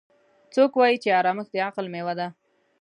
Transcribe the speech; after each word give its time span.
څوک 0.53 0.71
وایي 0.75 0.97
چې 1.03 1.15
ارامښت 1.19 1.51
د 1.53 1.57
عقل 1.67 1.85
میوه 1.93 2.13
ده 2.19 2.27